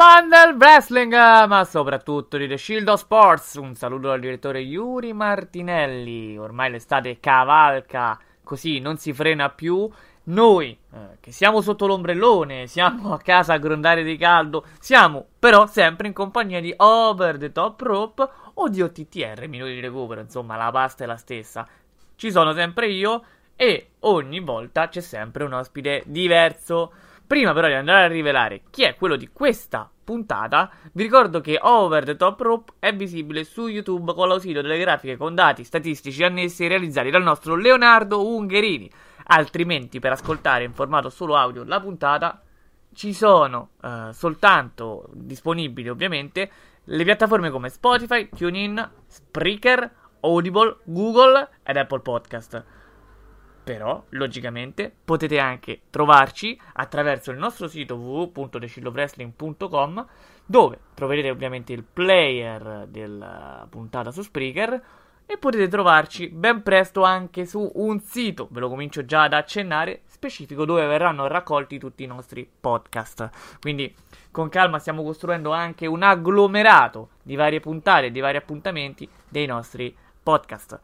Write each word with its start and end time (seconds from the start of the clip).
Fan 0.00 0.30
del 0.30 0.56
wrestling, 0.56 1.12
ma 1.12 1.62
soprattutto 1.64 2.38
di 2.38 2.48
The 2.48 2.56
Shield 2.56 2.88
of 2.88 3.00
Sports. 3.00 3.56
Un 3.56 3.74
saluto 3.74 4.08
dal 4.08 4.18
direttore 4.18 4.60
Yuri 4.60 5.12
Martinelli. 5.12 6.38
Ormai 6.38 6.70
l'estate 6.70 7.20
cavalca, 7.20 8.18
così 8.42 8.78
non 8.78 8.96
si 8.96 9.12
frena 9.12 9.50
più. 9.50 9.86
Noi, 10.22 10.70
eh, 10.94 11.18
che 11.20 11.32
siamo 11.32 11.60
sotto 11.60 11.86
l'ombrellone, 11.86 12.66
siamo 12.66 13.12
a 13.12 13.18
casa 13.18 13.52
a 13.52 13.58
grondare 13.58 14.02
di 14.02 14.16
caldo, 14.16 14.64
siamo 14.78 15.26
però 15.38 15.66
sempre 15.66 16.06
in 16.06 16.14
compagnia 16.14 16.62
di 16.62 16.72
Over 16.74 17.36
the 17.36 17.52
Top 17.52 17.78
Rope 17.82 18.26
o 18.54 18.68
di 18.70 18.80
OTTR, 18.80 19.48
minuti 19.48 19.74
di 19.74 19.80
recupero, 19.80 20.22
insomma 20.22 20.56
la 20.56 20.70
pasta 20.70 21.04
è 21.04 21.06
la 21.06 21.18
stessa. 21.18 21.68
Ci 22.16 22.30
sono 22.30 22.54
sempre 22.54 22.88
io 22.88 23.22
e 23.54 23.90
ogni 23.98 24.40
volta 24.40 24.88
c'è 24.88 25.02
sempre 25.02 25.44
un 25.44 25.52
ospite 25.52 26.04
diverso. 26.06 26.90
Prima 27.30 27.52
però 27.52 27.68
di 27.68 27.74
andare 27.74 28.06
a 28.06 28.08
rivelare 28.08 28.62
chi 28.70 28.82
è 28.82 28.96
quello 28.96 29.14
di 29.14 29.28
questa 29.32 29.88
puntata, 30.02 30.68
vi 30.90 31.04
ricordo 31.04 31.40
che 31.40 31.60
Over 31.62 32.04
the 32.04 32.16
Top 32.16 32.40
Rope 32.40 32.72
è 32.80 32.92
visibile 32.92 33.44
su 33.44 33.68
YouTube 33.68 34.14
con 34.14 34.26
l'ausilio 34.26 34.62
delle 34.62 34.80
grafiche 34.80 35.16
con 35.16 35.36
dati 35.36 35.62
statistici 35.62 36.24
annessi 36.24 36.66
realizzati 36.66 37.08
dal 37.08 37.22
nostro 37.22 37.54
Leonardo 37.54 38.26
Ungherini. 38.26 38.90
Altrimenti, 39.26 40.00
per 40.00 40.10
ascoltare 40.10 40.64
in 40.64 40.72
formato 40.72 41.08
solo 41.08 41.36
audio 41.36 41.62
la 41.62 41.78
puntata, 41.78 42.42
ci 42.92 43.14
sono 43.14 43.74
eh, 43.80 44.08
soltanto 44.10 45.06
disponibili 45.12 45.88
ovviamente 45.88 46.50
le 46.82 47.04
piattaforme 47.04 47.50
come 47.50 47.68
Spotify, 47.68 48.28
TuneIn, 48.28 48.90
Spreaker, 49.06 49.88
Audible, 50.22 50.78
Google 50.82 51.48
ed 51.62 51.76
Apple 51.76 52.00
Podcast. 52.00 52.79
Però, 53.62 54.02
logicamente, 54.10 54.92
potete 55.04 55.38
anche 55.38 55.82
trovarci 55.90 56.58
attraverso 56.74 57.30
il 57.30 57.38
nostro 57.38 57.68
sito 57.68 57.96
www.decillowrestling.com 57.96 60.06
dove 60.46 60.78
troverete 60.94 61.30
ovviamente 61.30 61.72
il 61.72 61.84
player 61.84 62.86
della 62.88 63.66
puntata 63.70 64.10
su 64.10 64.22
Spreaker 64.22 64.82
e 65.30 65.38
potete 65.38 65.68
trovarci 65.68 66.26
ben 66.26 66.64
presto 66.64 67.04
anche 67.04 67.46
su 67.46 67.70
un 67.74 68.00
sito, 68.00 68.48
ve 68.50 68.58
lo 68.58 68.68
comincio 68.68 69.04
già 69.04 69.22
ad 69.22 69.32
accennare, 69.32 70.00
specifico 70.06 70.64
dove 70.64 70.84
verranno 70.86 71.28
raccolti 71.28 71.78
tutti 71.78 72.02
i 72.02 72.08
nostri 72.08 72.50
podcast. 72.60 73.30
Quindi 73.60 73.94
con 74.32 74.48
calma 74.48 74.80
stiamo 74.80 75.04
costruendo 75.04 75.52
anche 75.52 75.86
un 75.86 76.02
agglomerato 76.02 77.10
di 77.22 77.36
varie 77.36 77.60
puntate 77.60 78.10
di 78.10 78.18
vari 78.18 78.38
appuntamenti 78.38 79.08
dei 79.28 79.46
nostri 79.46 79.96
podcast. 80.20 80.80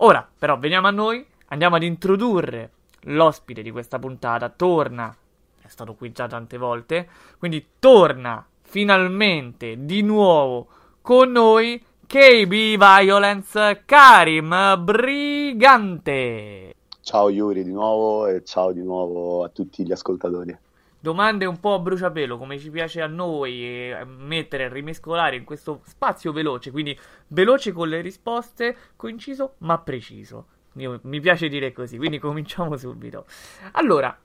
Ora, 0.00 0.28
però, 0.38 0.58
veniamo 0.58 0.88
a 0.88 0.90
noi 0.90 1.26
andiamo 1.48 1.76
ad 1.76 1.82
introdurre 1.82 2.70
l'ospite 3.02 3.62
di 3.62 3.70
questa 3.70 3.98
puntata. 3.98 4.48
Torna, 4.48 5.14
è 5.60 5.68
stato 5.68 5.94
qui 5.94 6.12
già 6.12 6.26
tante 6.26 6.56
volte, 6.58 7.08
quindi 7.38 7.64
torna 7.78 8.44
finalmente 8.62 9.84
di 9.84 10.02
nuovo 10.02 10.66
con 11.00 11.30
noi 11.30 11.82
KB 12.06 12.50
Violence 12.50 13.82
Karim 13.84 14.76
Brigante. 14.78 16.74
Ciao 17.00 17.30
Yuri 17.30 17.62
di 17.62 17.72
nuovo 17.72 18.26
e 18.26 18.42
ciao 18.44 18.72
di 18.72 18.82
nuovo 18.82 19.44
a 19.44 19.48
tutti 19.48 19.84
gli 19.84 19.92
ascoltatori. 19.92 20.56
Domande 20.98 21.44
un 21.44 21.60
po' 21.60 21.74
a 21.74 21.78
bruciapelo, 21.78 22.36
come 22.36 22.58
ci 22.58 22.68
piace 22.70 23.00
a 23.00 23.06
noi, 23.06 23.62
e 23.62 24.04
mettere 24.04 24.64
e 24.64 24.68
rimescolare 24.68 25.36
in 25.36 25.44
questo 25.44 25.82
spazio 25.84 26.32
veloce, 26.32 26.72
quindi 26.72 26.98
veloce 27.28 27.70
con 27.70 27.88
le 27.88 28.00
risposte, 28.00 28.76
coinciso 28.96 29.54
ma 29.58 29.78
preciso. 29.78 30.46
Io, 30.76 31.00
mi 31.04 31.20
piace 31.20 31.48
dire 31.48 31.72
così, 31.72 31.96
quindi 31.96 32.18
cominciamo 32.18 32.76
subito. 32.76 33.26
Allora, 33.72 34.16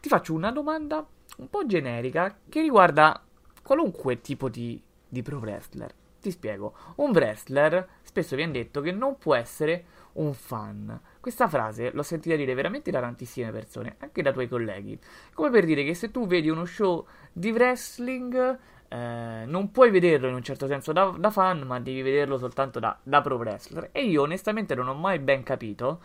ti 0.00 0.08
faccio 0.08 0.34
una 0.34 0.50
domanda 0.50 1.06
un 1.38 1.48
po' 1.48 1.66
generica 1.66 2.36
che 2.48 2.60
riguarda 2.60 3.22
qualunque 3.62 4.20
tipo 4.20 4.48
di, 4.48 4.80
di 5.08 5.22
pro 5.22 5.38
wrestler. 5.38 5.94
Ti 6.20 6.30
spiego. 6.30 6.74
Un 6.96 7.10
wrestler 7.12 7.88
spesso 8.02 8.36
viene 8.36 8.52
detto 8.52 8.80
che 8.80 8.92
non 8.92 9.16
può 9.16 9.34
essere 9.34 9.84
un 10.14 10.34
fan. 10.34 11.00
Questa 11.20 11.48
frase 11.48 11.92
l'ho 11.92 12.02
sentita 12.02 12.34
dire 12.34 12.54
veramente 12.54 12.90
da 12.90 13.00
tantissime 13.00 13.52
persone, 13.52 13.96
anche 13.98 14.20
da 14.20 14.32
tuoi 14.32 14.48
colleghi. 14.48 14.98
Come 15.32 15.50
per 15.50 15.64
dire 15.64 15.84
che 15.84 15.94
se 15.94 16.10
tu 16.10 16.26
vedi 16.26 16.48
uno 16.48 16.64
show 16.64 17.06
di 17.32 17.50
wrestling, 17.50 18.58
eh, 18.92 19.44
non 19.46 19.70
puoi 19.70 19.90
vederlo 19.92 20.26
in 20.26 20.34
un 20.34 20.42
certo 20.42 20.66
senso 20.66 20.92
da, 20.92 21.14
da 21.16 21.30
fan, 21.30 21.60
ma 21.60 21.78
devi 21.78 22.02
vederlo 22.02 22.38
soltanto 22.38 22.80
da, 22.80 22.98
da, 23.00 23.20
pro 23.20 23.36
wrestler. 23.36 23.90
E 23.92 24.02
io 24.04 24.22
onestamente 24.22 24.74
non 24.74 24.88
ho 24.88 24.94
mai 24.94 25.20
ben 25.20 25.44
capito 25.44 26.00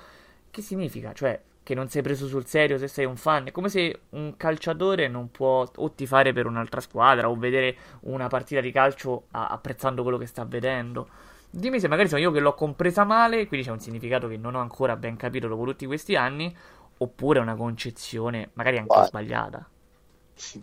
che 0.52 0.62
significa, 0.62 1.12
cioè 1.12 1.42
che 1.64 1.74
non 1.74 1.90
sei 1.90 2.04
preso 2.04 2.28
sul 2.28 2.46
serio 2.46 2.78
se 2.78 2.88
sei 2.88 3.06
un 3.06 3.18
fan. 3.18 3.48
È 3.48 3.52
come 3.52 3.70
se 3.70 4.02
un 4.12 4.38
calciatore 4.38 5.08
non 5.08 5.32
può 5.32 5.68
o 5.76 5.92
tifare 5.94 6.32
per 6.32 6.46
un'altra 6.46 6.80
squadra 6.80 7.28
o 7.28 7.36
vedere 7.36 7.76
una 8.02 8.28
partita 8.28 8.62
di 8.62 8.72
calcio 8.72 9.26
a, 9.32 9.48
apprezzando 9.48 10.04
quello 10.04 10.20
che 10.20 10.28
sta 10.28 10.46
vedendo. 10.46 11.10
Dimmi 11.50 11.80
se 11.80 11.88
magari 11.88 12.08
sono 12.08 12.22
io 12.22 12.30
che 12.30 12.40
l'ho 12.40 12.54
compresa 12.54 13.04
male, 13.04 13.48
quindi 13.48 13.66
c'è 13.66 13.72
un 13.72 13.80
significato 13.80 14.28
che 14.28 14.38
non 14.38 14.54
ho 14.54 14.60
ancora 14.60 14.96
ben 14.96 15.16
capito 15.16 15.48
dopo 15.48 15.64
tutti 15.64 15.88
questi 15.88 16.16
anni, 16.16 16.56
oppure 16.98 17.40
una 17.40 17.56
concezione 17.56 18.52
magari 18.54 18.78
anche 18.78 18.90
Guarda. 18.90 19.08
sbagliata. 19.08 19.70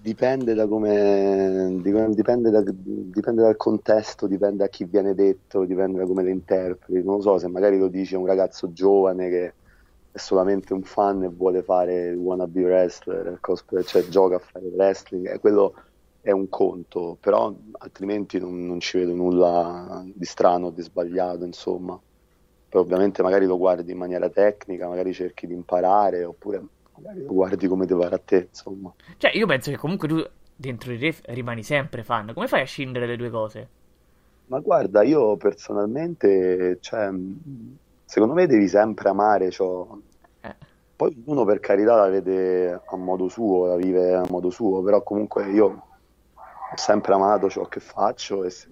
Dipende 0.03 0.53
da 0.53 0.67
come 0.67 1.79
dipende, 1.81 2.51
da, 2.51 2.63
dipende, 2.63 3.43
dal 3.43 3.57
contesto, 3.57 4.27
dipende 4.27 4.65
da 4.65 4.69
chi 4.69 4.85
viene 4.85 5.15
detto, 5.15 5.65
dipende 5.65 5.99
da 5.99 6.07
come 6.07 6.23
lo 6.23 6.29
interpreti. 6.29 7.03
Non 7.03 7.17
lo 7.17 7.23
so, 7.23 7.39
se 7.39 7.49
magari 7.49 7.79
lo 7.79 7.89
dice 7.89 8.17
un 8.17 8.27
ragazzo 8.27 8.73
giovane 8.73 9.29
che 9.31 9.55
è 10.11 10.19
solamente 10.19 10.75
un 10.75 10.83
fan 10.83 11.23
e 11.23 11.29
vuole 11.29 11.63
fare 11.63 12.09
il 12.09 12.17
wannabe 12.17 12.65
wrestler, 12.65 13.39
cosplay, 13.41 13.83
cioè 13.85 14.07
gioca 14.09 14.37
a 14.37 14.39
fare 14.41 14.67
wrestling, 14.67 15.33
e 15.33 15.39
quello 15.39 15.75
è 16.21 16.31
un 16.31 16.49
conto, 16.51 17.17
però 17.19 17.55
altrimenti 17.79 18.39
non, 18.39 18.67
non 18.67 18.79
ci 18.79 18.99
vedo 18.99 19.15
nulla 19.15 20.03
di 20.07 20.25
strano 20.27 20.71
di 20.71 20.83
sbagliato, 20.83 21.45
insomma. 21.45 21.99
Poi 22.69 22.81
ovviamente 22.81 23.23
magari 23.23 23.47
lo 23.47 23.57
guardi 23.59 23.93
in 23.93 23.99
maniera 23.99 24.29
tecnica, 24.29 24.87
magari 24.89 25.13
cerchi 25.15 25.47
di 25.47 25.55
imparare, 25.55 26.25
oppure 26.25 26.63
magari 26.97 27.23
lo 27.25 27.33
guardi 27.33 27.67
come 27.69 27.87
ti 27.87 27.95
pare 27.95 28.15
a 28.15 28.19
te, 28.19 28.49
insomma. 28.49 28.93
Cioè, 29.17 29.37
io 29.37 29.47
penso 29.47 29.71
che 29.71 29.77
comunque 29.77 30.09
tu 30.09 30.25
dentro 30.55 30.93
di 30.93 30.99
te 30.99 31.15
rimani 31.33 31.63
sempre 31.63 32.03
fan. 32.03 32.33
Come 32.33 32.47
fai 32.47 32.63
a 32.63 32.67
scindere 32.67 33.07
le 33.07 33.17
due 33.17 33.31
cose? 33.31 33.69
Ma 34.47 34.59
guarda, 34.61 35.03
io 35.03 35.37
personalmente, 35.37 36.79
cioè, 36.81 37.11
secondo 38.05 38.35
me 38.35 38.47
devi 38.47 38.69
sempre 38.69 39.09
amare 39.09 39.51
ciò. 39.51 39.97
Eh. 40.41 40.55
Poi 40.95 41.23
uno 41.27 41.45
per 41.45 41.61
carità 41.61 41.97
la 41.97 42.09
vede 42.09 42.73
a 42.73 42.97
modo 42.97 43.29
suo, 43.29 43.67
la 43.67 43.77
vive 43.77 44.15
a 44.15 44.25
modo 44.29 44.51
suo, 44.51 44.83
però 44.83 45.03
comunque 45.03 45.51
io 45.51 45.67
ho 46.35 46.77
sempre 46.77 47.15
amato 47.15 47.51
ciò 47.51 47.67
che 47.67 47.81
faccio 47.81 48.45
e 48.45 48.51
se 48.51 48.69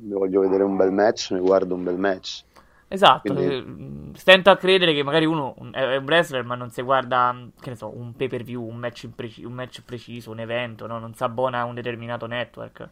voglio 0.00 0.40
vedere 0.40 0.62
un 0.62 0.76
bel 0.76 0.92
match, 0.92 1.32
mi 1.32 1.40
guardo 1.40 1.74
un 1.74 1.84
bel 1.84 1.98
match. 1.98 2.44
Esatto, 2.88 3.34
Quindi... 3.34 4.12
Eh, 4.12 4.18
stento 4.18 4.48
a 4.50 4.56
credere 4.56 4.94
che 4.94 5.02
magari 5.02 5.26
uno 5.26 5.54
è 5.72 5.96
un 5.96 6.04
wrestler 6.04 6.42
ma 6.44 6.54
non 6.54 6.70
si 6.70 6.80
guarda, 6.82 7.36
che 7.60 7.70
ne 7.70 7.76
so, 7.76 7.92
un 7.94 8.14
pay 8.16 8.28
per 8.28 8.42
view, 8.42 8.66
un 8.66 8.76
match, 8.76 9.08
preci- 9.14 9.44
un 9.44 9.52
match 9.52 9.82
preciso, 9.84 10.30
un 10.30 10.40
evento, 10.40 10.86
no? 10.86 10.98
non 10.98 11.14
si 11.14 11.22
abbona 11.22 11.60
a 11.60 11.64
un 11.64 11.74
determinato 11.74 12.26
network. 12.26 12.88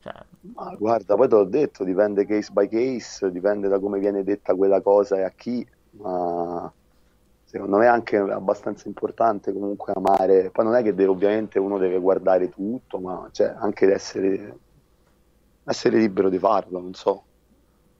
Cioè... 0.00 0.12
Ma 0.54 0.74
guarda, 0.78 1.16
poi 1.16 1.26
te 1.26 1.34
l'ho 1.34 1.44
detto, 1.44 1.84
dipende 1.84 2.26
case 2.26 2.52
by 2.52 2.68
case, 2.68 3.30
dipende 3.32 3.68
da 3.68 3.78
come 3.78 3.98
viene 3.98 4.22
detta 4.22 4.54
quella 4.54 4.80
cosa 4.82 5.16
e 5.16 5.22
a 5.22 5.30
chi, 5.30 5.66
ma 5.92 6.70
secondo 7.44 7.78
me 7.78 7.86
è 7.86 7.88
anche 7.88 8.18
abbastanza 8.18 8.88
importante 8.88 9.54
comunque 9.54 9.94
amare, 9.94 10.50
poi 10.50 10.66
non 10.66 10.74
è 10.74 10.82
che 10.82 10.94
deve, 10.94 11.10
ovviamente 11.10 11.58
uno 11.58 11.78
deve 11.78 11.98
guardare 11.98 12.50
tutto, 12.50 12.98
ma 12.98 13.26
cioè, 13.32 13.54
anche 13.58 13.90
essere, 13.90 14.58
essere 15.64 15.96
libero 15.96 16.28
di 16.28 16.38
farlo, 16.38 16.78
non 16.78 16.92
so. 16.92 17.22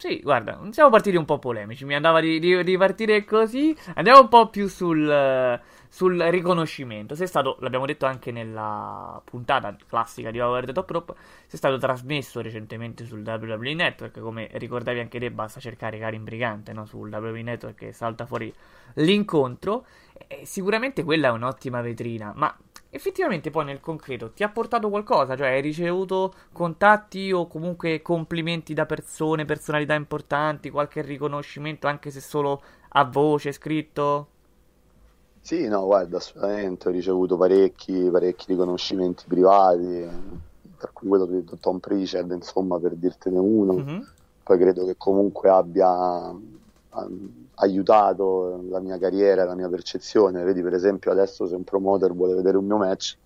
Sì, 0.00 0.20
guarda, 0.22 0.60
siamo 0.70 0.90
partiti 0.90 1.16
un 1.16 1.24
po' 1.24 1.40
polemici. 1.40 1.84
Mi 1.84 1.96
andava 1.96 2.20
di, 2.20 2.38
di, 2.38 2.62
di 2.62 2.76
partire 2.76 3.24
così. 3.24 3.76
Andiamo 3.94 4.20
un 4.20 4.28
po' 4.28 4.48
più 4.48 4.68
sul, 4.68 5.60
sul 5.88 6.22
riconoscimento. 6.30 7.16
Sei 7.16 7.26
stato, 7.26 7.56
l'abbiamo 7.58 7.84
detto 7.84 8.06
anche 8.06 8.30
nella 8.30 9.20
puntata 9.24 9.76
classica 9.88 10.30
di 10.30 10.38
Over 10.38 10.66
the 10.66 10.72
Top 10.72 10.88
Rope, 10.88 11.14
sei 11.48 11.58
stato 11.58 11.78
trasmesso 11.78 12.40
recentemente 12.40 13.04
sul 13.06 13.26
WWE 13.26 13.74
Network. 13.74 14.20
Come 14.20 14.48
ricordavi 14.52 15.00
anche 15.00 15.18
te, 15.18 15.32
basta 15.32 15.58
cercare 15.58 15.98
Karim 15.98 16.22
Brigante 16.22 16.72
no? 16.72 16.86
sul 16.86 17.12
WWE 17.12 17.42
Network 17.42 17.82
e 17.82 17.92
salta 17.92 18.24
fuori 18.24 18.54
l'incontro. 18.94 19.84
E 20.28 20.46
sicuramente 20.46 21.02
quella 21.02 21.26
è 21.26 21.30
un'ottima 21.32 21.80
vetrina, 21.80 22.32
ma 22.36 22.56
effettivamente 22.90 23.50
poi 23.50 23.64
nel 23.64 23.80
concreto 23.80 24.32
ti 24.32 24.42
ha 24.42 24.48
portato 24.48 24.88
qualcosa? 24.90 25.36
Cioè 25.36 25.48
hai 25.48 25.60
ricevuto 25.60 26.34
contatti 26.52 27.32
o 27.32 27.46
comunque 27.46 28.02
complimenti 28.02 28.74
da 28.74 28.86
persone, 28.86 29.44
personalità 29.44 29.94
importanti, 29.94 30.70
qualche 30.70 31.02
riconoscimento 31.02 31.86
anche 31.86 32.10
se 32.10 32.20
solo 32.20 32.62
a 32.90 33.04
voce, 33.04 33.52
scritto? 33.52 34.28
Sì, 35.40 35.66
no, 35.66 35.84
guarda, 35.86 36.18
assolutamente 36.18 36.88
ho 36.88 36.90
ricevuto 36.90 37.36
parecchi, 37.38 38.08
parecchi 38.10 38.46
riconoscimenti 38.48 39.24
privati, 39.26 40.06
tra 40.76 40.90
cui 40.92 41.08
quello 41.08 41.24
di 41.24 41.44
Tom 41.58 41.78
Pritchard, 41.78 42.30
insomma, 42.32 42.78
per 42.78 42.94
dirtene 42.96 43.38
uno. 43.38 43.72
Mhm. 43.72 44.06
Poi 44.42 44.58
credo 44.58 44.84
che 44.84 44.96
comunque 44.98 45.48
abbia 45.48 46.28
um, 46.30 47.47
aiutato 47.60 48.64
la 48.70 48.80
mia 48.80 48.98
carriera, 48.98 49.44
la 49.44 49.54
mia 49.54 49.68
percezione. 49.68 50.42
Vedi, 50.42 50.62
per 50.62 50.74
esempio, 50.74 51.10
adesso 51.10 51.46
se 51.46 51.54
un 51.54 51.64
promoter 51.64 52.12
vuole 52.12 52.34
vedere 52.34 52.56
un 52.56 52.66
mio 52.66 52.76
match, 52.76 53.16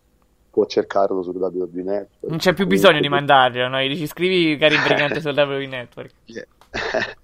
può 0.51 0.67
cercarlo 0.67 1.23
sul 1.23 1.37
WWE 1.37 1.83
Network. 1.83 2.29
Non 2.29 2.39
c'è 2.39 2.53
più 2.53 2.67
bisogno 2.67 3.01
di 3.01 3.09
mandarglielo, 3.09 3.69
no? 3.69 3.81
Gli 3.81 3.89
dici 3.89 4.07
scrivi 4.07 4.57
Karim 4.57 4.83
Brigante 4.87 5.21
sul 5.21 5.33
WWE 5.35 5.67
Network. 5.67 6.13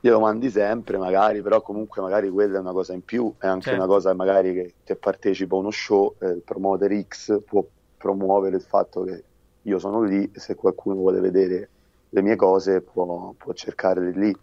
Glielo 0.00 0.18
mandi 0.20 0.50
sempre, 0.50 0.98
magari, 0.98 1.40
però 1.40 1.62
comunque 1.62 2.02
magari 2.02 2.28
quella 2.28 2.56
è 2.58 2.60
una 2.60 2.72
cosa 2.72 2.92
in 2.92 3.04
più, 3.04 3.32
è 3.38 3.46
anche 3.46 3.70
Certo. 3.70 3.78
una 3.78 3.88
cosa 3.88 4.12
magari 4.12 4.52
che, 4.52 4.74
che 4.82 4.96
partecipa 4.96 5.54
a 5.54 5.58
uno 5.58 5.70
show, 5.70 6.16
eh, 6.18 6.26
il 6.28 6.42
promoter 6.44 7.04
X 7.06 7.40
può 7.44 7.64
promuovere 7.96 8.56
il 8.56 8.62
fatto 8.62 9.02
che 9.04 9.22
io 9.62 9.78
sono 9.78 10.02
lì, 10.02 10.28
se 10.34 10.56
qualcuno 10.56 10.96
vuole 10.96 11.20
vedere 11.20 11.68
le 12.10 12.22
mie 12.22 12.36
cose 12.36 12.80
può, 12.80 13.32
può 13.36 13.52
cercare 13.52 14.10
lì. 14.10 14.36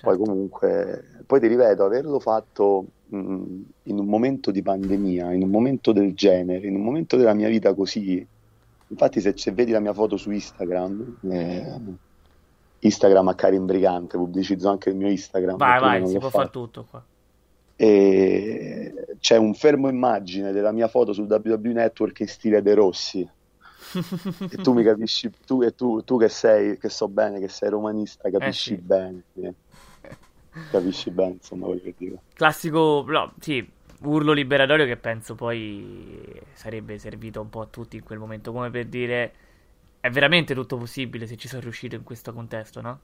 Poi 0.00 0.16
comunque, 0.16 1.04
poi 1.26 1.40
ti 1.40 1.46
ripeto, 1.46 1.84
averlo 1.84 2.20
fatto 2.20 2.84
mh, 3.08 3.16
in 3.84 3.98
un 3.98 4.06
momento 4.06 4.50
di 4.50 4.62
pandemia, 4.62 5.32
in 5.32 5.42
un 5.42 5.50
momento 5.50 5.92
del 5.92 6.14
genere, 6.14 6.66
in 6.66 6.74
un 6.76 6.82
momento 6.82 7.16
della 7.16 7.34
mia 7.34 7.48
vita 7.48 7.74
così, 7.74 8.24
infatti 8.88 9.20
se 9.20 9.32
c'è- 9.32 9.52
vedi 9.52 9.72
la 9.72 9.80
mia 9.80 9.92
foto 9.92 10.16
su 10.16 10.30
Instagram, 10.30 11.18
eh, 11.30 11.80
Instagram 12.80 13.28
a 13.28 13.34
Karim 13.34 13.64
Brigante, 13.66 14.16
pubblicizzo 14.16 14.68
anche 14.68 14.90
il 14.90 14.96
mio 14.96 15.08
Instagram. 15.08 15.56
Vai, 15.56 15.80
vai, 15.80 16.06
si 16.06 16.18
può 16.18 16.28
fare 16.30 16.50
tutto 16.50 16.86
qua. 16.88 17.02
E 17.78 18.94
c'è 19.20 19.36
un 19.36 19.54
fermo 19.54 19.88
immagine 19.88 20.52
della 20.52 20.72
mia 20.72 20.88
foto 20.88 21.12
sul 21.12 21.26
WWE 21.28 21.72
Network 21.72 22.20
in 22.20 22.28
stile 22.28 22.62
De 22.62 22.74
Rossi. 22.74 23.28
E 24.50 24.56
tu 24.62 24.72
mi 24.72 24.82
capisci, 24.82 25.30
tu 25.46 25.62
e 25.62 25.74
tu, 25.74 26.02
tu 26.02 26.18
che 26.18 26.28
sei, 26.28 26.78
che 26.78 26.88
so 26.88 27.08
bene 27.08 27.38
che 27.38 27.48
sei 27.48 27.70
romanista, 27.70 28.28
capisci 28.30 28.72
Eh 28.74 28.76
sì. 28.76 28.82
bene. 28.82 29.22
Capisci 30.76 31.10
bene, 31.10 31.32
insomma, 31.32 31.66
quello 31.66 31.80
che 31.80 31.94
dico. 31.96 32.22
Classico, 32.34 33.04
no, 33.08 33.32
sì, 33.40 33.66
urlo 34.02 34.32
liberatorio 34.32 34.84
che 34.84 34.98
penso 34.98 35.34
poi 35.34 36.38
sarebbe 36.52 36.98
servito 36.98 37.40
un 37.40 37.48
po' 37.48 37.62
a 37.62 37.66
tutti 37.66 37.96
in 37.96 38.02
quel 38.02 38.18
momento, 38.18 38.52
come 38.52 38.70
per 38.70 38.86
dire 38.86 39.32
è 40.00 40.10
veramente 40.10 40.54
tutto 40.54 40.76
possibile 40.76 41.26
se 41.26 41.36
ci 41.36 41.48
sono 41.48 41.62
riuscito 41.62 41.94
in 41.94 42.02
questo 42.02 42.32
contesto, 42.32 42.80
no? 42.82 43.00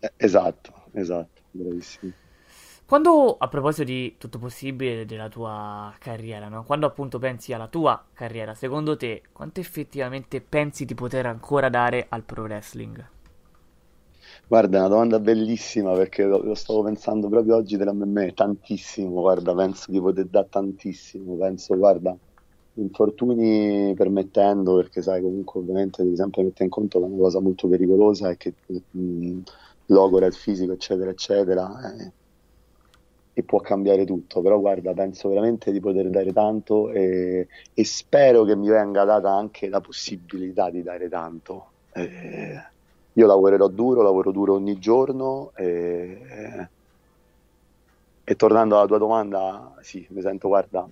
Eh, 0.00 0.12
esatto, 0.16 0.86
esatto, 0.92 1.42
bravissimo. 1.50 2.12
Quando, 2.86 3.36
a 3.38 3.46
proposito 3.46 3.84
di 3.84 4.16
tutto 4.18 4.38
possibile 4.38 5.04
della 5.04 5.28
tua 5.28 5.94
carriera, 5.98 6.48
no? 6.48 6.64
Quando 6.64 6.86
appunto 6.86 7.18
pensi 7.18 7.52
alla 7.52 7.68
tua 7.68 8.02
carriera, 8.14 8.54
secondo 8.54 8.96
te, 8.96 9.22
quanto 9.32 9.60
effettivamente 9.60 10.40
pensi 10.40 10.86
di 10.86 10.94
poter 10.94 11.26
ancora 11.26 11.68
dare 11.68 12.06
al 12.08 12.24
pro 12.24 12.42
wrestling? 12.42 13.06
Guarda, 14.50 14.78
è 14.78 14.80
una 14.80 14.88
domanda 14.88 15.20
bellissima 15.20 15.94
perché 15.94 16.24
lo, 16.24 16.42
lo 16.42 16.54
stavo 16.54 16.82
pensando 16.82 17.28
proprio 17.28 17.54
oggi 17.54 17.76
tra 17.76 17.92
me 17.92 18.02
e 18.02 18.06
me, 18.08 18.32
tantissimo, 18.32 19.20
guarda, 19.20 19.54
penso 19.54 19.92
di 19.92 20.00
poter 20.00 20.26
dare 20.26 20.48
tantissimo, 20.48 21.36
penso, 21.36 21.76
guarda, 21.76 22.18
infortuni 22.74 23.94
permettendo, 23.94 24.74
perché 24.74 25.02
sai, 25.02 25.22
comunque 25.22 25.60
ovviamente 25.60 26.02
devi 26.02 26.16
sempre 26.16 26.42
mettere 26.42 26.64
in 26.64 26.70
conto 26.70 26.98
che 26.98 27.04
è 27.04 27.08
una 27.08 27.16
cosa 27.16 27.40
molto 27.40 27.68
pericolosa 27.68 28.30
e 28.30 28.36
che 28.36 28.56
mh, 28.90 29.42
logora 29.86 30.26
il 30.26 30.34
fisico, 30.34 30.72
eccetera, 30.72 31.10
eccetera, 31.10 31.94
eh, 31.94 32.12
e 33.32 33.44
può 33.44 33.60
cambiare 33.60 34.04
tutto, 34.04 34.40
però 34.42 34.58
guarda, 34.58 34.92
penso 34.94 35.28
veramente 35.28 35.70
di 35.70 35.78
poter 35.78 36.10
dare 36.10 36.32
tanto 36.32 36.90
e, 36.90 37.46
e 37.72 37.84
spero 37.84 38.42
che 38.42 38.56
mi 38.56 38.68
venga 38.68 39.04
data 39.04 39.30
anche 39.32 39.68
la 39.68 39.80
possibilità 39.80 40.70
di 40.70 40.82
dare 40.82 41.08
tanto. 41.08 41.74
Eh, 41.92 42.56
io 43.14 43.26
lavorerò 43.26 43.68
duro, 43.68 44.02
lavoro 44.02 44.30
duro 44.30 44.54
ogni 44.54 44.78
giorno 44.78 45.52
e, 45.54 46.68
e 48.24 48.36
tornando 48.36 48.76
alla 48.76 48.86
tua 48.86 48.98
domanda, 48.98 49.74
sì, 49.80 50.06
mi 50.10 50.20
sento, 50.20 50.48
guarda, 50.48 50.88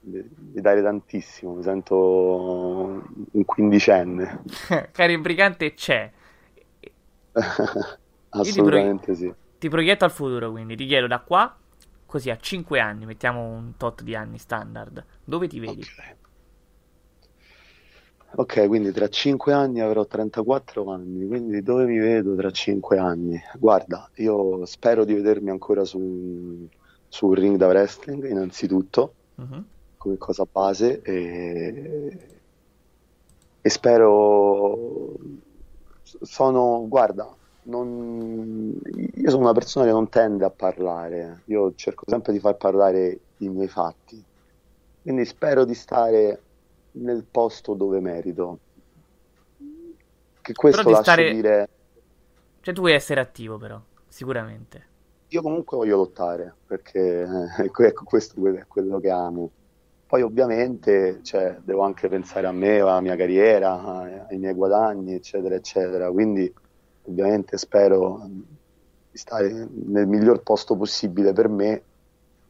di, 0.00 0.24
dare 0.60 0.82
tantissimo, 0.82 1.54
mi 1.54 1.62
sento 1.62 3.02
un 3.32 3.44
quindicenne, 3.44 4.42
Cari 4.92 5.18
Brigante 5.18 5.74
c'è. 5.74 6.10
assolutamente 8.30 9.14
sì. 9.14 9.32
Ti 9.58 9.68
proietto 9.68 10.04
al 10.04 10.12
futuro, 10.12 10.50
quindi 10.50 10.76
ti 10.76 10.86
chiedo 10.86 11.06
da 11.08 11.18
qua, 11.20 11.56
così 12.06 12.30
a 12.30 12.36
5 12.36 12.78
anni, 12.78 13.06
mettiamo 13.06 13.42
un 13.42 13.76
tot 13.76 14.02
di 14.02 14.14
anni 14.14 14.38
standard, 14.38 15.04
dove 15.24 15.48
ti 15.48 15.58
vedi? 15.58 15.80
Ok. 15.80 16.27
Ok, 18.30 18.66
quindi 18.68 18.92
tra 18.92 19.08
5 19.08 19.52
anni 19.52 19.80
avrò 19.80 20.06
34 20.06 20.84
anni, 20.90 21.26
quindi 21.26 21.62
dove 21.62 21.86
mi 21.86 21.98
vedo 21.98 22.36
tra 22.36 22.50
5 22.50 22.98
anni? 22.98 23.40
Guarda, 23.58 24.08
io 24.16 24.64
spero 24.66 25.04
di 25.04 25.14
vedermi 25.14 25.50
ancora 25.50 25.84
su, 25.84 26.68
su 27.08 27.26
un 27.26 27.34
ring 27.34 27.56
da 27.56 27.66
wrestling, 27.68 28.24
innanzitutto, 28.28 29.16
Mhm. 29.36 29.70
come 29.96 30.16
cosa 30.18 30.44
base, 30.50 31.00
e, 31.02 32.42
e 33.60 33.68
spero... 33.70 35.16
Sono, 36.02 36.86
guarda, 36.88 37.36
non- 37.64 38.72
io 39.14 39.30
sono 39.30 39.42
una 39.42 39.52
persona 39.52 39.84
che 39.84 39.90
non 39.92 40.08
tende 40.08 40.44
a 40.46 40.50
parlare, 40.50 41.42
io 41.46 41.74
cerco 41.74 42.04
sempre 42.06 42.32
di 42.32 42.38
far 42.40 42.56
parlare 42.56 43.24
i 43.38 43.48
miei 43.50 43.68
fatti, 43.68 44.24
quindi 45.02 45.24
spero 45.26 45.64
di 45.66 45.74
stare 45.74 46.46
nel 46.92 47.24
posto 47.24 47.74
dove 47.74 48.00
merito. 48.00 48.60
Che 50.40 50.54
questo 50.54 50.90
lascia 50.90 51.12
stare- 51.12 51.30
dire, 51.30 51.68
Cioè 52.60 52.72
tu 52.74 52.80
vuoi 52.82 52.92
essere 52.94 53.20
attivo 53.20 53.58
però, 53.58 53.82
sicuramente. 54.06 54.86
io 55.28 55.42
comunque 55.42 55.76
voglio 55.76 55.96
lottare, 55.96 56.58
perché 56.66 57.22
eh, 57.22 57.64
ecco, 57.86 58.04
questo 58.04 58.34
è 58.54 58.66
quello 58.66 58.98
che 59.00 59.10
amo. 59.10 59.52
Poi 60.06 60.22
ovviamente, 60.22 61.20
cioè, 61.22 61.58
devo 61.62 61.82
anche 61.82 62.08
pensare 62.08 62.46
a 62.46 62.52
me, 62.52 62.80
alla 62.80 63.00
mia 63.02 63.14
carriera, 63.16 64.26
ai 64.26 64.38
miei 64.38 64.54
guadagni, 64.54 65.14
eccetera, 65.14 65.54
eccetera. 65.54 66.10
Quindi 66.10 66.52
ovviamente 67.02 67.58
spero 67.58 68.26
di 69.10 69.18
stare 69.18 69.50
nel 69.50 70.06
miglior 70.06 70.42
posto 70.42 70.76
possibile 70.76 71.32
per 71.34 71.48
me 71.48 71.86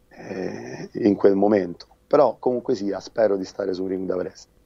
eh, 0.09 0.91
in 0.95 1.17
quel 1.17 1.35
momento. 1.35 1.98
Però 2.09 2.39
comunque 2.39 2.75
sia, 2.75 2.99
spero 3.01 3.37
di 3.37 3.45
stare 3.45 3.73
su 3.75 3.87
ring 3.87 4.07
da 4.07 4.17
wrestling. 4.17 4.57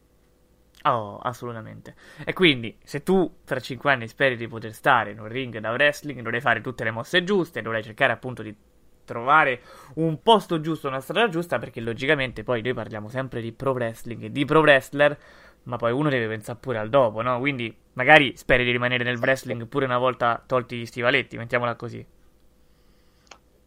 Oh, 0.84 1.18
assolutamente. 1.18 1.94
E 2.24 2.32
quindi, 2.32 2.76
se 2.82 3.02
tu 3.02 3.38
tra 3.44 3.60
5 3.60 3.90
anni 3.90 4.08
speri 4.08 4.36
di 4.36 4.48
poter 4.48 4.72
stare 4.72 5.10
in 5.10 5.20
un 5.20 5.28
ring 5.28 5.58
da 5.58 5.70
wrestling, 5.72 6.20
dovrai 6.22 6.40
fare 6.40 6.60
tutte 6.60 6.84
le 6.84 6.90
mosse 6.90 7.22
giuste, 7.24 7.62
dovrai 7.62 7.82
cercare 7.82 8.12
appunto 8.12 8.42
di 8.42 8.56
trovare 9.04 9.60
un 9.94 10.22
posto 10.22 10.60
giusto, 10.60 10.88
una 10.88 11.00
strada 11.00 11.28
giusta, 11.28 11.58
perché 11.58 11.80
logicamente 11.80 12.44
poi 12.44 12.62
noi 12.62 12.74
parliamo 12.74 13.08
sempre 13.08 13.40
di 13.40 13.52
pro 13.52 13.72
wrestling 13.72 14.22
e 14.22 14.30
di 14.30 14.44
pro 14.44 14.60
wrestler, 14.60 15.18
ma 15.64 15.76
poi 15.76 15.92
uno 15.92 16.08
deve 16.08 16.28
pensare 16.28 16.58
pure 16.60 16.78
al 16.78 16.88
dopo, 16.88 17.22
no? 17.22 17.38
Quindi 17.38 17.76
magari 17.94 18.36
speri 18.36 18.64
di 18.64 18.70
rimanere 18.70 19.04
nel 19.04 19.18
wrestling 19.18 19.66
pure 19.66 19.84
una 19.84 19.98
volta 19.98 20.42
tolti 20.44 20.76
gli 20.78 20.86
stivaletti, 20.86 21.36
mettiamola 21.36 21.74
così. 21.74 22.04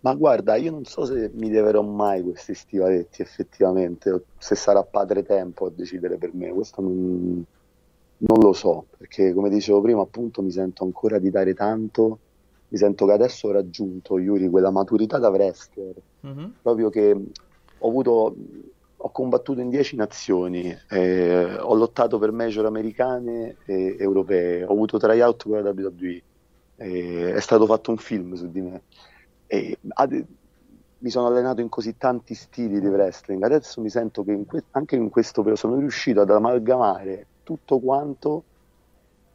Ma 0.05 0.13
guarda, 0.13 0.55
io 0.55 0.69
non 0.69 0.83
so 0.85 1.03
se 1.03 1.31
mi 1.33 1.49
leverò 1.49 1.81
mai 1.81 2.21
questi 2.21 2.53
stivaletti 2.53 3.23
effettivamente, 3.23 4.11
o 4.11 4.25
se 4.37 4.53
sarà 4.55 4.83
padre 4.83 5.23
tempo 5.23 5.65
a 5.65 5.71
decidere 5.71 6.17
per 6.19 6.31
me, 6.35 6.51
questo 6.53 6.79
non, 6.81 7.43
non 8.17 8.39
lo 8.39 8.53
so, 8.53 8.85
perché 8.95 9.33
come 9.33 9.49
dicevo 9.49 9.81
prima, 9.81 10.01
appunto 10.03 10.43
mi 10.43 10.51
sento 10.51 10.83
ancora 10.83 11.17
di 11.17 11.31
dare 11.31 11.55
tanto, 11.55 12.19
mi 12.67 12.77
sento 12.77 13.07
che 13.07 13.13
adesso 13.13 13.47
ho 13.47 13.51
raggiunto, 13.51 14.19
Yuri, 14.19 14.47
quella 14.47 14.69
maturità 14.69 15.17
da 15.17 15.29
wrestler, 15.29 15.95
Mhm. 16.21 16.59
proprio 16.61 16.89
che 16.89 17.11
ho 17.77 17.87
avuto, 17.89 18.35
ho 18.97 19.11
combattuto 19.11 19.59
in 19.61 19.69
10 19.69 19.95
nazioni, 19.95 20.71
eh, 20.89 21.55
ho 21.57 21.73
lottato 21.75 22.19
per 22.19 22.31
major 22.31 22.65
americane 22.67 23.57
e 23.65 23.95
europee, 23.99 24.63
ho 24.63 24.71
avuto 24.71 24.97
tryout 24.99 25.43
con 25.43 25.63
la 25.63 25.71
WWE, 25.71 26.23
E 26.77 27.33
è 27.33 27.39
stato 27.39 27.65
fatto 27.65 27.89
un 27.91 27.97
film 27.97 28.33
su 28.33 28.49
di 28.51 28.61
me. 28.61 28.83
E 29.47 29.77
ad- 29.87 30.25
mi 30.99 31.09
sono 31.09 31.27
allenato 31.27 31.61
in 31.61 31.69
così 31.69 31.97
tanti 31.97 32.33
stili 32.33 32.79
di 32.79 32.87
wrestling, 32.87 33.43
adesso 33.43 33.79
mi 33.81 33.89
sento 33.89 34.23
che 34.23 34.31
in 34.31 34.45
que- 34.45 34.63
anche 34.71 34.95
in 34.95 35.09
questo 35.09 35.41
periodo 35.41 35.59
sono 35.59 35.77
riuscito 35.77 36.21
ad 36.21 36.29
amalgamare 36.31 37.27
tutto 37.43 37.79
quanto 37.79 38.43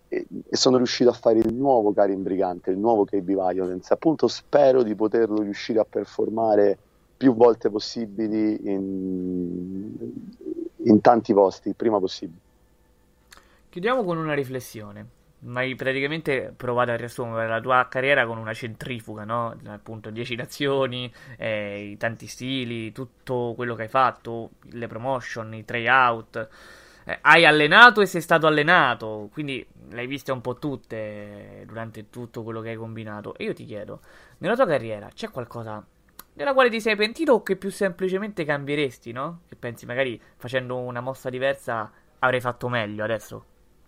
e, 0.09 0.27
e 0.49 0.57
sono 0.57 0.79
riuscito 0.79 1.11
a 1.11 1.13
fare 1.13 1.39
il 1.39 1.55
nuovo 1.55 1.93
Karim 1.93 2.23
Brigante, 2.23 2.71
il 2.71 2.79
nuovo 2.79 3.05
KB 3.05 3.25
Violence. 3.25 3.93
Appunto 3.93 4.27
spero 4.27 4.83
di 4.83 4.95
poterlo 4.97 5.43
riuscire 5.43 5.79
a 5.79 5.87
performare 5.89 6.77
più 7.17 7.35
volte 7.35 7.71
possibili 7.71 8.59
in, 8.63 9.93
in 10.85 11.01
tanti 11.01 11.33
posti, 11.33 11.69
il 11.69 11.77
prima 11.77 12.01
possibile. 12.01 12.41
Chiudiamo 13.69 14.03
con 14.03 14.17
una 14.17 14.35
riflessione. 14.35 15.19
Ma 15.43 15.61
hai 15.61 15.75
praticamente 15.75 16.53
provato 16.55 16.91
a 16.91 16.97
riassumere 16.97 17.49
la 17.49 17.61
tua 17.61 17.87
carriera 17.89 18.27
con 18.27 18.37
una 18.37 18.53
centrifuga, 18.53 19.25
no? 19.25 19.57
Appunto, 19.69 20.11
10 20.11 20.35
nazioni, 20.35 21.11
eh, 21.39 21.91
i 21.93 21.97
tanti 21.97 22.27
stili, 22.27 22.93
tutto 22.93 23.55
quello 23.57 23.75
che 23.75 23.83
hai 23.83 23.89
fatto, 23.89 24.51
le 24.73 24.87
promotion, 24.87 25.55
i 25.55 25.65
tryout. 25.65 26.49
Eh, 27.05 27.19
hai 27.23 27.47
allenato 27.47 28.03
e 28.03 28.07
sei 28.07 28.21
stato 28.21 28.47
allenato, 28.47 29.31
quindi 29.33 29.67
le 29.89 30.01
hai 30.01 30.07
viste 30.07 30.31
un 30.31 30.43
po' 30.43 30.59
tutte 30.59 31.65
durante 31.67 32.11
tutto 32.11 32.43
quello 32.43 32.61
che 32.61 32.71
hai 32.71 32.77
combinato. 32.77 33.35
E 33.37 33.45
io 33.45 33.55
ti 33.55 33.65
chiedo, 33.65 34.01
nella 34.39 34.55
tua 34.55 34.67
carriera 34.67 35.09
c'è 35.13 35.31
qualcosa 35.31 35.83
della 36.33 36.53
quale 36.55 36.71
ti 36.71 36.81
sei 36.81 36.97
pentito 36.97 37.33
o 37.33 37.43
che 37.43 37.57
più 37.57 37.71
semplicemente 37.71 38.45
cambieresti, 38.45 39.13
no? 39.13 39.41
Che 39.49 39.57
pensi 39.57 39.87
magari 39.87 40.21
facendo 40.37 40.77
una 40.79 41.01
mossa 41.01 41.31
diversa 41.31 41.91
avrei 42.19 42.41
fatto 42.41 42.69
meglio 42.69 43.05
adesso? 43.05 43.45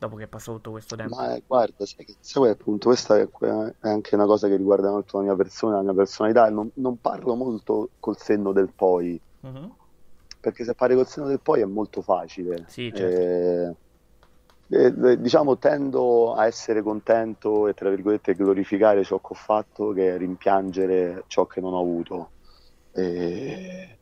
Dopo 0.06 0.16
che 0.16 0.24
è 0.24 0.28
passato 0.28 0.56
tutto 0.56 0.70
questo 0.72 0.96
tempo. 0.96 1.16
Ma 1.16 1.34
eh, 1.34 1.42
guarda, 1.46 1.86
sai 1.86 2.04
che 2.04 2.14
sai 2.18 2.50
appunto 2.50 2.88
questa 2.88 3.18
è, 3.18 3.28
è, 3.28 3.88
anche 3.88 4.14
una 4.14 4.26
cosa 4.26 4.48
che 4.48 4.56
riguarda 4.56 4.90
molto 4.90 5.18
la 5.18 5.24
mia 5.24 5.36
persona, 5.36 5.76
la 5.76 5.82
mia 5.82 5.94
personalità. 5.94 6.50
Non, 6.50 6.70
non 6.74 7.00
parlo 7.00 7.34
molto 7.34 7.90
col 8.00 8.18
senno 8.18 8.52
del 8.52 8.70
poi, 8.74 9.20
mm-hmm. 9.46 9.64
perché 10.40 10.64
se 10.64 10.74
parli 10.74 10.96
col 10.96 11.06
senno 11.06 11.28
del 11.28 11.40
poi 11.40 11.60
è 11.60 11.64
molto 11.64 12.02
facile. 12.02 12.64
Sì, 12.68 12.92
certo. 12.94 13.78
Eh, 14.68 14.86
eh, 14.94 15.20
diciamo 15.20 15.58
tendo 15.58 16.34
a 16.34 16.46
essere 16.46 16.82
contento 16.82 17.68
e 17.68 17.74
tra 17.74 17.90
virgolette 17.90 18.34
glorificare 18.34 19.04
ciò 19.04 19.18
che 19.18 19.26
ho 19.28 19.34
fatto 19.34 19.92
che 19.92 20.16
rimpiangere 20.16 21.24
ciò 21.26 21.46
che 21.46 21.60
non 21.60 21.74
ho 21.74 21.80
avuto. 21.80 22.30
Eh, 22.92 23.98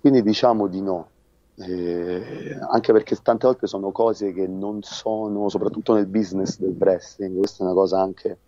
quindi 0.00 0.22
diciamo 0.22 0.66
di 0.66 0.80
no. 0.80 1.08
Eh, 1.54 2.58
anche 2.70 2.92
perché 2.92 3.14
tante 3.16 3.46
volte 3.46 3.66
sono 3.66 3.92
cose 3.92 4.32
che 4.32 4.46
non 4.46 4.82
sono, 4.82 5.48
soprattutto 5.48 5.94
nel 5.94 6.06
business 6.06 6.58
del 6.58 6.74
wrestling, 6.78 7.36
questa 7.36 7.62
è 7.62 7.66
una 7.66 7.74
cosa 7.74 8.00
anche 8.00 8.38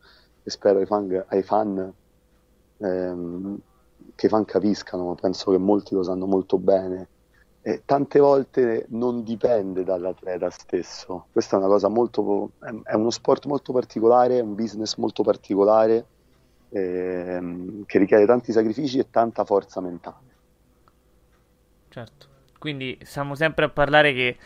che 0.42 0.50
spero 0.50 0.78
ai 0.78 0.86
fan, 0.86 1.24
ai 1.28 1.42
fan 1.42 1.94
ehm, 2.78 3.58
che 4.14 4.26
i 4.26 4.28
fan 4.28 4.44
capiscano, 4.44 5.06
ma 5.06 5.14
penso 5.14 5.50
che 5.50 5.58
molti 5.58 5.94
lo 5.94 6.02
sanno 6.02 6.26
molto 6.26 6.58
bene. 6.58 7.08
E 7.66 7.82
tante 7.86 8.18
volte 8.18 8.84
non 8.90 9.22
dipende 9.22 9.84
dall'atleta 9.84 10.50
stesso, 10.50 11.28
questa 11.32 11.56
è 11.56 11.58
una 11.58 11.68
cosa 11.68 11.88
molto, 11.88 12.50
è 12.82 12.94
uno 12.94 13.10
sport 13.10 13.46
molto 13.46 13.72
particolare, 13.72 14.38
è 14.38 14.42
un 14.42 14.54
business 14.54 14.96
molto 14.96 15.22
particolare 15.22 16.06
ehm, 16.68 17.84
che 17.86 17.98
richiede 17.98 18.26
tanti 18.26 18.52
sacrifici 18.52 18.98
e 18.98 19.08
tanta 19.08 19.44
forza 19.44 19.80
mentale. 19.80 20.36
Certo. 21.88 22.33
Quindi 22.64 22.96
stiamo 23.02 23.34
sempre 23.34 23.66
a 23.66 23.68
parlare 23.68 24.14
che 24.14 24.36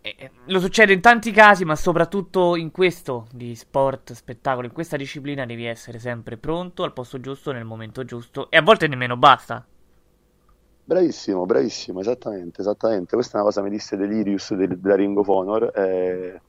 eh, 0.00 0.30
lo 0.46 0.58
succede 0.58 0.92
in 0.92 1.00
tanti 1.00 1.30
casi, 1.30 1.64
ma 1.64 1.76
soprattutto 1.76 2.56
in 2.56 2.72
questo 2.72 3.28
di 3.30 3.54
sport, 3.54 4.12
spettacolo, 4.12 4.66
in 4.66 4.72
questa 4.72 4.96
disciplina 4.96 5.46
devi 5.46 5.64
essere 5.64 6.00
sempre 6.00 6.36
pronto, 6.36 6.82
al 6.82 6.92
posto 6.92 7.20
giusto, 7.20 7.52
nel 7.52 7.64
momento 7.64 8.04
giusto 8.04 8.50
e 8.50 8.56
a 8.56 8.62
volte 8.62 8.88
nemmeno 8.88 9.16
basta. 9.16 9.64
Bravissimo, 10.82 11.46
bravissimo, 11.46 12.00
esattamente, 12.00 12.60
esattamente. 12.60 13.14
Questa 13.14 13.34
è 13.34 13.36
una 13.36 13.44
cosa 13.44 13.62
che 13.62 13.68
mi 13.68 13.76
disse 13.76 13.96
Delirius 13.96 14.54
della 14.54 14.96
Ring 14.96 15.16
of 15.16 15.28
Honor. 15.28 15.70
Eh, 15.76 16.40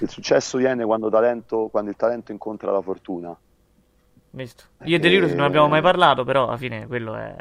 il 0.00 0.10
successo 0.10 0.58
viene 0.58 0.84
quando, 0.84 1.08
talento, 1.08 1.68
quando, 1.70 1.88
il 1.88 1.96
talento 1.96 2.32
incontra 2.32 2.70
la 2.70 2.82
fortuna. 2.82 3.34
Visto. 4.32 4.64
Io 4.84 4.96
e 4.96 4.98
Delirius 4.98 5.32
eh, 5.32 5.36
non 5.36 5.46
abbiamo 5.46 5.68
mai 5.68 5.80
parlato, 5.80 6.22
però 6.22 6.48
alla 6.48 6.58
fine 6.58 6.86
quello 6.86 7.14
è... 7.16 7.34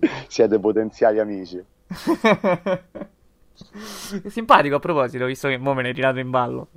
Siete 0.28 0.58
potenziali 0.58 1.18
amici. 1.18 1.62
simpatico 4.28 4.76
a 4.76 4.78
proposito, 4.78 5.26
visto 5.26 5.48
che 5.48 5.58
mo 5.58 5.74
me 5.74 5.82
ne 5.82 5.90
è 5.90 5.94
tirato 5.94 6.18
in 6.18 6.30
ballo. 6.30 6.68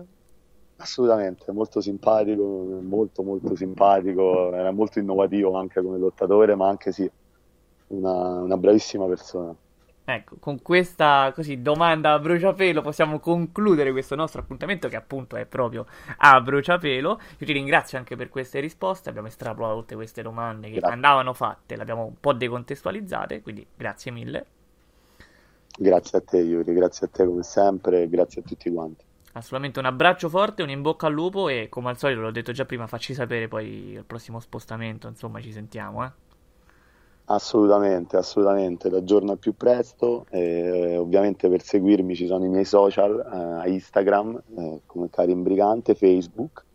Assolutamente, 0.77 1.51
molto 1.51 1.79
simpatico, 1.79 2.43
molto 2.81 3.21
molto 3.21 3.55
simpatico, 3.55 4.51
era 4.53 4.71
molto 4.71 4.99
innovativo 4.99 5.53
anche 5.53 5.81
come 5.81 5.99
lottatore, 5.99 6.55
ma 6.55 6.67
anche 6.67 6.91
sì, 6.91 7.09
una, 7.87 8.41
una 8.41 8.57
bravissima 8.57 9.05
persona. 9.05 9.55
Ecco, 10.13 10.35
con 10.39 10.61
questa 10.61 11.31
così, 11.33 11.61
domanda 11.61 12.11
a 12.11 12.19
bruciapelo 12.19 12.81
possiamo 12.81 13.19
concludere 13.19 13.91
questo 13.91 14.15
nostro 14.15 14.41
appuntamento 14.41 14.89
che 14.89 14.97
appunto 14.97 15.37
è 15.37 15.45
proprio 15.45 15.85
a 16.17 16.41
bruciapelo. 16.41 17.19
Io 17.37 17.45
ti 17.45 17.53
ringrazio 17.53 17.97
anche 17.97 18.17
per 18.17 18.27
queste 18.27 18.59
risposte, 18.59 19.07
abbiamo 19.09 19.27
estrapolato 19.27 19.79
tutte 19.79 19.95
queste 19.95 20.21
domande 20.21 20.67
che 20.67 20.79
grazie. 20.79 20.93
andavano 20.93 21.33
fatte, 21.33 21.77
le 21.77 21.81
abbiamo 21.81 22.03
un 22.03 22.19
po' 22.19 22.33
decontestualizzate, 22.33 23.41
quindi 23.41 23.65
grazie 23.73 24.11
mille. 24.11 24.45
Grazie 25.77 26.17
a 26.17 26.21
te 26.21 26.37
Yuri, 26.39 26.73
grazie 26.73 27.07
a 27.07 27.09
te 27.09 27.25
come 27.25 27.43
sempre, 27.43 28.09
grazie 28.09 28.41
a 28.41 28.43
tutti 28.43 28.69
quanti. 28.69 29.05
Assolutamente 29.33 29.79
un 29.79 29.85
abbraccio 29.85 30.27
forte, 30.27 30.61
un 30.61 30.69
in 30.69 30.81
bocca 30.81 31.07
al 31.07 31.13
lupo 31.13 31.47
e 31.47 31.69
come 31.69 31.89
al 31.89 31.97
solito 31.97 32.19
l'ho 32.19 32.31
detto 32.31 32.51
già 32.51 32.65
prima, 32.65 32.85
facci 32.85 33.13
sapere 33.13 33.47
poi 33.47 33.93
il 33.93 34.03
prossimo 34.03 34.41
spostamento, 34.41 35.07
insomma 35.07 35.39
ci 35.39 35.53
sentiamo 35.53 36.03
eh. 36.03 36.11
Assolutamente, 37.33 38.17
assolutamente, 38.17 38.89
l'aggiorno 38.89 39.31
al 39.31 39.37
più 39.37 39.55
presto. 39.55 40.25
Eh, 40.29 40.97
ovviamente 40.97 41.47
per 41.47 41.61
seguirmi 41.61 42.13
ci 42.13 42.27
sono 42.27 42.43
i 42.43 42.49
miei 42.49 42.65
social, 42.65 43.63
eh, 43.65 43.69
Instagram 43.71 44.41
eh, 44.57 44.81
come 44.85 45.09
Karim 45.09 45.41
Brigante, 45.41 45.95
Facebook, 45.95 46.65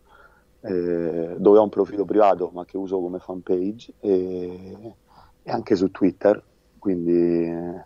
eh, 0.61 1.35
dove 1.37 1.59
ho 1.59 1.63
un 1.63 1.69
profilo 1.69 2.05
privato 2.05 2.49
ma 2.51 2.65
che 2.65 2.75
uso 2.75 2.99
come 2.99 3.19
fanpage 3.19 3.93
e, 3.99 4.95
e 5.43 5.51
anche 5.51 5.75
su 5.75 5.91
Twitter, 5.91 6.41
quindi 6.79 7.43
eh, 7.43 7.85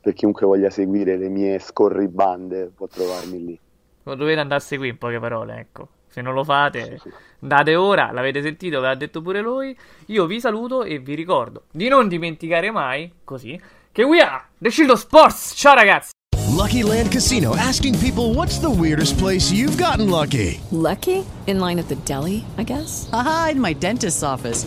per 0.00 0.14
chiunque 0.14 0.46
voglia 0.46 0.70
seguire 0.70 1.18
le 1.18 1.28
mie 1.28 1.58
scorribande 1.58 2.70
può 2.74 2.86
trovarmi 2.86 3.44
lì. 3.44 3.60
Lo 4.04 4.14
dovete 4.14 4.40
andare 4.40 4.60
a 4.60 4.64
seguire 4.64 4.92
in 4.92 4.98
poche 4.98 5.20
parole, 5.20 5.58
ecco. 5.58 5.88
Se 6.08 6.20
non 6.20 6.34
lo 6.34 6.44
fate, 6.44 7.00
andate 7.40 7.74
ora, 7.74 8.10
l'avete 8.12 8.42
sentito, 8.42 8.80
ve 8.80 8.86
l'ha 8.86 8.94
detto 8.94 9.22
pure 9.22 9.40
lui. 9.40 9.76
Io 10.06 10.26
vi 10.26 10.40
saluto 10.40 10.82
e 10.82 10.98
vi 10.98 11.14
ricordo 11.14 11.64
di 11.70 11.88
non 11.88 12.08
dimenticare 12.08 12.70
mai, 12.70 13.12
così, 13.24 13.60
che 13.92 14.02
we 14.02 14.20
are 14.20 14.44
The 14.58 14.70
Shield 14.70 14.90
of 14.90 15.00
Sports. 15.00 15.52
Ciao 15.54 15.74
ragazzi! 15.74 16.10
Lucky 16.58 16.82
Land 16.82 17.12
Casino 17.12 17.54
asking 17.54 17.96
people 17.98 18.34
what's 18.34 18.58
the 18.58 18.70
weirdest 18.70 19.16
place 19.18 19.52
you've 19.52 19.76
gotten 19.76 20.10
lucky? 20.10 20.60
Lucky? 20.70 21.24
In 21.46 21.60
line 21.60 21.78
at 21.78 21.88
the 21.88 21.96
deli, 22.04 22.44
I 22.56 22.64
guess? 22.64 23.08
Aha, 23.12 23.50
in 23.52 23.60
my 23.60 23.74
dentist's 23.74 24.22
office. 24.22 24.66